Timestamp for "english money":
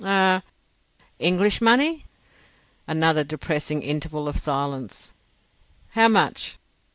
1.19-2.05